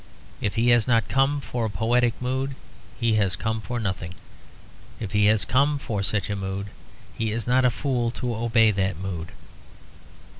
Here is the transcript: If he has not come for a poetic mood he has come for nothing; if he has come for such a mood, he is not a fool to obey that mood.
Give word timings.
If 0.41 0.55
he 0.55 0.69
has 0.69 0.87
not 0.87 1.07
come 1.09 1.39
for 1.41 1.63
a 1.65 1.69
poetic 1.69 2.19
mood 2.19 2.55
he 2.99 3.17
has 3.17 3.35
come 3.35 3.61
for 3.61 3.79
nothing; 3.79 4.15
if 4.99 5.11
he 5.11 5.25
has 5.27 5.45
come 5.45 5.77
for 5.77 6.01
such 6.01 6.27
a 6.31 6.35
mood, 6.35 6.71
he 7.15 7.31
is 7.31 7.45
not 7.45 7.65
a 7.65 7.69
fool 7.69 8.09
to 8.17 8.35
obey 8.35 8.71
that 8.71 8.97
mood. 8.97 9.31